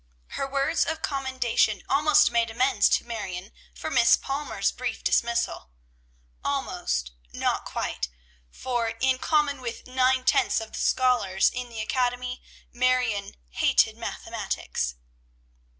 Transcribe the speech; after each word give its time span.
Her 0.29 0.47
words 0.47 0.83
of 0.83 1.03
commendation 1.03 1.83
almost 1.87 2.31
made 2.31 2.49
amends 2.49 2.89
to 2.89 3.05
Marion 3.05 3.51
for 3.75 3.91
Miss 3.91 4.15
Palmer's 4.15 4.71
brief 4.71 5.03
dismissal; 5.03 5.69
almost, 6.43 7.11
not 7.33 7.65
quite, 7.65 8.07
for, 8.49 8.87
in 8.99 9.19
common 9.19 9.61
with 9.61 9.85
nine 9.85 10.25
tenths 10.25 10.59
of 10.59 10.73
the 10.73 10.79
scholars 10.79 11.51
in 11.51 11.69
the 11.69 11.81
academy, 11.81 12.41
Marion 12.73 13.35
"hated 13.51 13.95
mathematics." 13.95 14.95